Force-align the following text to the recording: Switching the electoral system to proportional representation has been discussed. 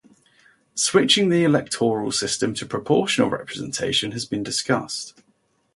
Switching 0.73 1.29
the 1.29 1.43
electoral 1.43 2.11
system 2.11 2.55
to 2.55 2.65
proportional 2.65 3.29
representation 3.29 4.13
has 4.13 4.25
been 4.25 4.41
discussed. 4.41 5.21